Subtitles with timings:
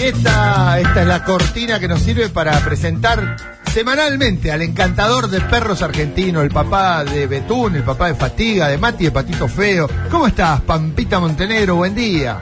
[0.00, 3.36] Y esta, esta es la cortina que nos sirve para presentar
[3.70, 8.78] semanalmente al encantador de perros argentino, el papá de Betún, el papá de Fatiga, de
[8.78, 9.90] Mati, de Patito Feo.
[10.10, 11.74] ¿Cómo estás, Pampita Montenegro?
[11.74, 12.40] Buen día.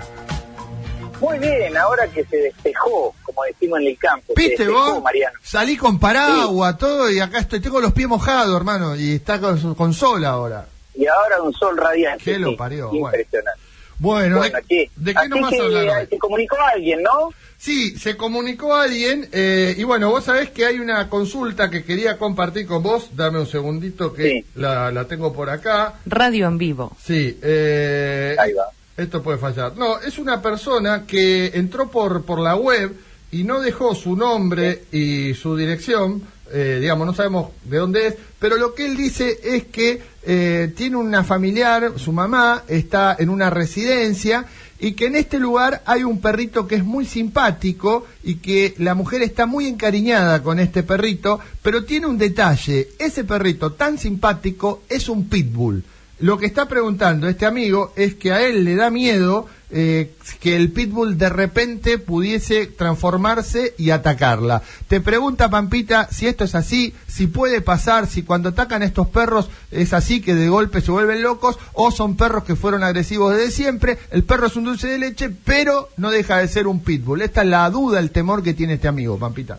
[1.20, 4.34] Muy bien, ahora que se despejó, como decimos en el campo.
[4.36, 5.02] se ¿Viste despejó, vos?
[5.02, 5.36] Mariano.
[5.42, 9.74] Salí con paraguas, todo, y acá estoy, tengo los pies mojados, hermano, y está con,
[9.74, 10.64] con sol ahora.
[10.94, 12.22] Y ahora un sol radiante.
[12.22, 12.94] ¿Qué lo parió?
[12.94, 13.50] Impresionante.
[13.50, 13.67] Bueno,
[13.98, 14.90] Bueno, ¿de, ¿qué?
[14.96, 17.30] de qué Así nos vas a hablar eh, Se comunicó alguien, ¿no?
[17.56, 22.16] Sí, se comunicó alguien eh, y bueno, vos sabés que hay una consulta que quería
[22.16, 23.10] compartir con vos.
[23.16, 24.44] Dame un segundito que Sí.
[24.54, 25.94] la, la tengo por acá.
[26.06, 26.96] Radio en vivo.
[27.04, 28.66] Sí, eh, Ahí va.
[28.96, 29.76] esto puede fallar.
[29.76, 32.94] No, es una persona que entró por, por la web
[33.32, 36.22] y no dejó su nombre y su dirección.
[36.52, 40.72] Eh, digamos, no sabemos de dónde es, pero lo que él dice es que eh,
[40.76, 44.46] tiene una familiar, su mamá está en una residencia
[44.80, 48.94] y que en este lugar hay un perrito que es muy simpático y que la
[48.94, 54.82] mujer está muy encariñada con este perrito, pero tiene un detalle, ese perrito tan simpático
[54.88, 55.82] es un pitbull.
[56.20, 60.56] Lo que está preguntando este amigo es que a él le da miedo eh, que
[60.56, 64.62] el pitbull de repente pudiese transformarse y atacarla.
[64.88, 69.50] Te pregunta Pampita si esto es así, si puede pasar, si cuando atacan estos perros
[69.70, 73.50] es así que de golpe se vuelven locos o son perros que fueron agresivos desde
[73.50, 73.98] siempre.
[74.10, 77.22] El perro es un dulce de leche, pero no deja de ser un pitbull.
[77.22, 79.58] Esta es la duda, el temor que tiene este amigo, Pampita.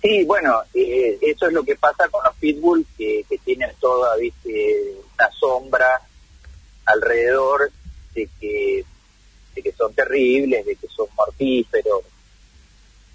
[0.00, 4.94] Sí, bueno, eh, eso es lo que pasa con los pitbull, que, tienen toda, viste,
[5.16, 6.02] una sombra
[6.84, 7.72] alrededor
[8.14, 8.84] de que,
[9.54, 12.02] de que son terribles, de que son mortíferos.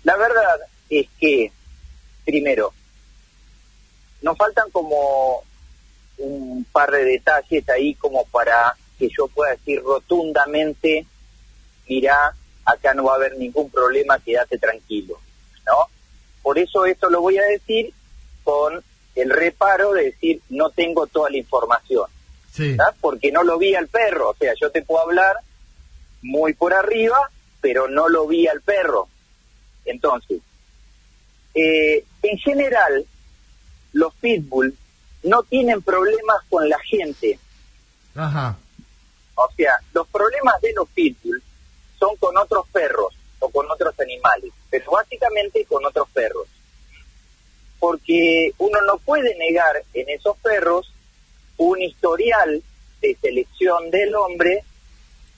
[0.03, 0.59] La verdad
[0.89, 1.51] es que,
[2.25, 2.73] primero,
[4.21, 5.43] nos faltan como
[6.17, 11.05] un par de detalles ahí como para que yo pueda decir rotundamente,
[11.87, 15.19] mira, acá no va a haber ningún problema, quédate tranquilo,
[15.65, 15.87] ¿no?
[16.41, 17.93] Por eso esto lo voy a decir
[18.43, 18.83] con
[19.15, 22.07] el reparo de decir no tengo toda la información,
[22.53, 22.77] Sí.
[23.01, 25.37] porque no lo vi al perro, o sea, yo te puedo hablar
[26.21, 27.17] muy por arriba,
[27.61, 29.07] pero no lo vi al perro.
[29.85, 30.39] Entonces,
[31.55, 33.05] eh, en general,
[33.93, 34.77] los pitbull
[35.23, 37.39] no tienen problemas con la gente,
[38.13, 38.55] Ajá.
[39.33, 41.41] o sea, los problemas de los pitbull
[41.97, 46.47] son con otros perros o con otros animales, pero básicamente con otros perros.
[47.79, 50.92] Porque uno no puede negar en esos perros
[51.63, 52.61] un historial
[53.01, 54.63] de selección del hombre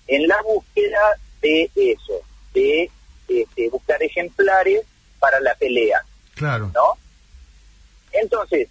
[0.08, 2.22] en la búsqueda de eso,
[2.53, 2.90] de
[3.28, 4.81] este, buscar ejemplares
[5.19, 6.03] para la pelea.
[6.35, 6.72] Claro.
[6.74, 6.97] ¿no?
[8.12, 8.68] Entonces,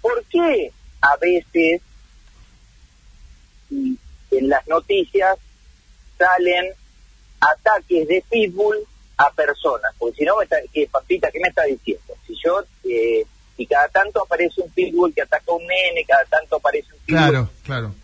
[0.00, 1.80] ¿por qué a veces
[3.70, 5.38] en las noticias
[6.18, 6.72] salen
[7.40, 8.78] ataques de pitbull
[9.16, 9.92] a personas?
[9.98, 12.14] Porque si no, me está, ¿qué, papita, ¿qué me está diciendo?
[12.26, 13.24] Si yo, eh,
[13.56, 16.98] si cada tanto aparece un pitbull que ataca a un nene, cada tanto aparece un
[17.00, 17.94] pitbull, Claro, claro.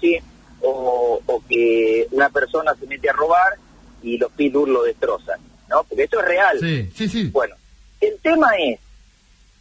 [0.00, 0.18] ¿sí?
[0.60, 3.54] o, o que una persona se mete a robar
[4.02, 5.82] y los pitbull lo destrozan, ¿no?
[5.84, 6.58] Porque esto es real.
[6.60, 7.24] Sí, sí, sí.
[7.30, 7.56] Bueno,
[8.00, 8.78] el tema es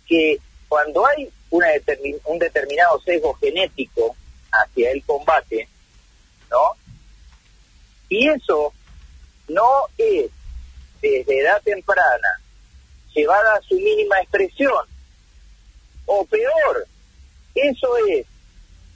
[0.07, 4.16] que cuando hay una determin- un determinado sesgo genético
[4.51, 5.67] hacia el combate,
[6.50, 6.57] ¿no?
[8.09, 8.73] Y eso
[9.47, 10.29] no es
[11.01, 12.41] desde edad temprana
[13.13, 14.85] llevada a su mínima expresión,
[16.05, 16.85] o peor,
[17.55, 18.25] eso es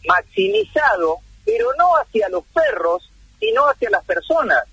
[0.08, 3.09] maximizado, pero no hacia los perros,
[3.40, 4.64] sino hacia las personas.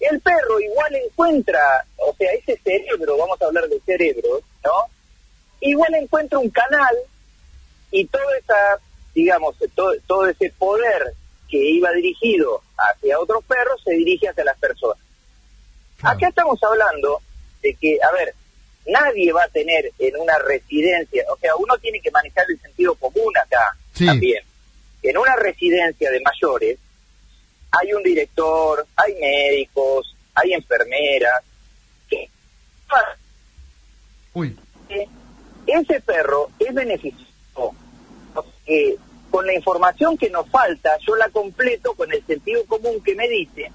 [0.00, 1.60] El perro igual encuentra,
[1.96, 4.72] o sea, ese cerebro, vamos a hablar de cerebro, ¿no?
[5.60, 6.96] Igual encuentra un canal
[7.90, 8.78] y toda esa,
[9.14, 11.14] digamos, todo, todo ese poder
[11.48, 14.98] que iba dirigido hacia otros perros se dirige hacia las personas.
[16.02, 17.20] Acá estamos hablando
[17.62, 18.34] de que, a ver,
[18.88, 22.94] nadie va a tener en una residencia, o sea, uno tiene que manejar el sentido
[22.96, 24.06] común acá Sí.
[24.06, 24.42] también.
[25.02, 26.78] En una residencia de mayores
[27.70, 31.42] hay un director, hay médicos, hay enfermeras.
[32.08, 32.28] que
[34.34, 34.56] Uy.
[35.66, 37.74] ese perro es beneficioso
[38.34, 38.96] porque
[39.30, 43.28] con la información que nos falta, yo la completo con el sentido común que me
[43.28, 43.70] dice,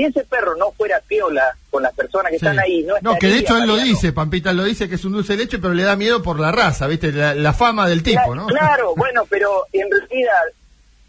[0.00, 2.46] si ese perro no fuera piola con las personas que Sí.
[2.46, 5.04] están ahí, no No, que de hecho él lo dice, Pampita lo dice que es
[5.04, 7.12] un dulce de leche, pero le da miedo por la raza, ¿viste?
[7.12, 8.46] La, la fama del tipo, ¿no?
[8.46, 10.42] Claro, bueno, pero en realidad,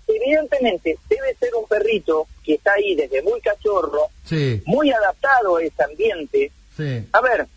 [0.07, 5.63] evidentemente, debe ser un perrito que está ahí desde muy cachorro, Sí, muy adaptado a
[5.63, 6.51] ese ambiente.
[6.77, 7.05] sí.
[7.13, 7.47] A ver,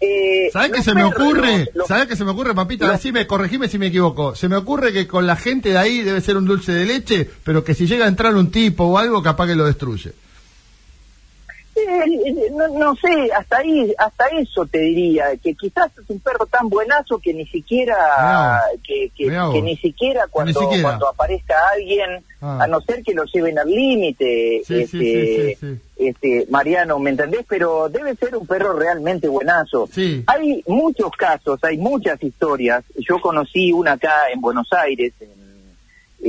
[0.00, 1.70] eh, ¿Sabes qué se me ocurre?
[1.74, 2.86] los- ¿Sabes qué se me ocurre, Pampita?
[2.86, 4.34] los- Decime, corregime si me equivoco.
[4.36, 7.28] Se me ocurre que con la gente de ahí debe ser un dulce de leche,
[7.44, 10.12] pero que si llega a entrar un tipo o algo, capaz que lo destruye.
[11.86, 16.46] Eh, no, no sé, hasta ahí, hasta eso te diría, que quizás es un perro
[16.46, 17.96] tan buenazo que ni siquiera,
[18.82, 20.82] que, que, ni siquiera cuando, siquiera.
[20.82, 22.60] cuando aparezca alguien, Ah.
[22.62, 25.80] a no ser que lo lleven al límite, Sí, este, sí, sí, sí.
[25.96, 27.44] este, Mariano, ¿me entendés?
[27.48, 29.88] Pero debe ser un perro realmente buenazo.
[30.28, 32.84] Hay muchos casos, hay muchas historias.
[32.96, 35.30] Yo conocí una acá en Buenos Aires, en,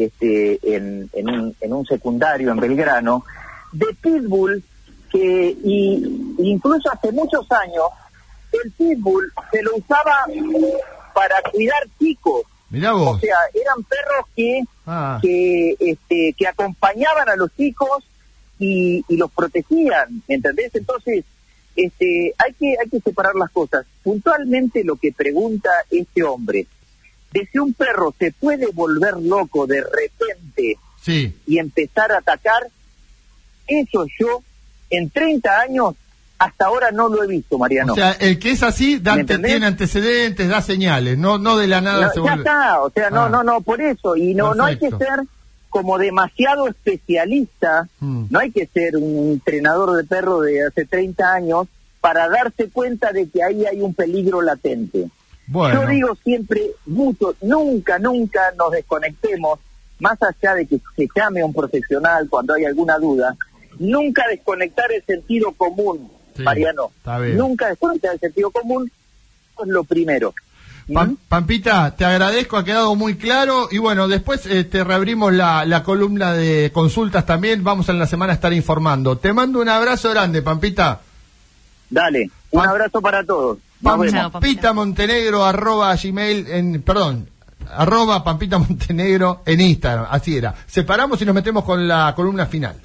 [0.04, 3.24] este, en, en un, en un secundario en Belgrano,
[3.72, 4.63] de pitbull
[5.11, 7.85] que y, incluso hace muchos años
[8.51, 10.25] el pitbull se lo usaba
[11.13, 12.44] para cuidar chicos.
[12.69, 18.03] Mirá O sea, eran perros que Ah, que este que acompañaban a los chicos
[18.57, 20.73] y, y los protegían, ¿me entendés?
[20.73, 21.25] Entonces,
[21.75, 23.85] este hay que hay que separar las cosas.
[24.01, 26.65] Puntualmente lo que pregunta este hombre,
[27.31, 31.38] de si un perro se puede volver loco de repente sí.
[31.45, 32.67] y empezar a atacar,
[33.67, 34.41] eso yo
[34.89, 35.95] en 30 años
[36.38, 37.91] hasta ahora no lo he visto, Mariano.
[37.94, 42.06] O sea, el que es así tiene antecedentes, da señales, no no de la nada
[42.07, 42.38] No, se ya vuelve.
[42.39, 43.30] está, o sea, no, Ah.
[43.30, 44.15] no, no, por eso.
[44.15, 45.24] Y no, no hay que ser
[45.69, 48.25] como demasiado especialista, Mm.
[48.30, 51.68] no hay que ser un entrenador de perro de hace 30 años
[52.01, 55.09] para darse cuenta de que ahí hay un peligro latente.
[55.47, 59.59] Bueno, Yo digo siempre, mucho, nunca, nunca nos desconectemos,
[60.00, 63.36] más allá de que se llame a un profesional cuando hay alguna duda,
[63.79, 66.91] nunca desconectar el sentido común, Sí, Mariano.
[67.35, 68.89] Nunca desconectar el sentido común,
[69.61, 70.33] es lo primero.
[70.87, 71.17] Pam- ¿Mm?
[71.27, 73.67] Pampita, te agradezco, ha quedado muy claro.
[73.71, 77.63] Y bueno, después eh, te reabrimos la, la columna de consultas también.
[77.63, 79.17] Vamos en la semana a estar informando.
[79.17, 81.01] Te mando un abrazo grande, Pampita.
[81.89, 83.57] Dale, un Pam- abrazo para todos.
[83.83, 84.29] Pampita.
[84.29, 87.29] Pampita Montenegro, arroba gmail, en, perdón,
[87.71, 90.07] arroba Pampita Montenegro en Instagram.
[90.09, 90.55] Así era.
[90.65, 92.79] Separamos y nos metemos con la columna final.